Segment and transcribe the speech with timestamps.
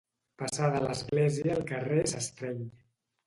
[0.43, 2.65] Passada l'església el carrer s'estreny.